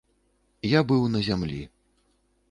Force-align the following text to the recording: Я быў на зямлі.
Я 0.77 0.81
быў 0.91 1.05
на 1.15 1.21
зямлі. 1.27 1.59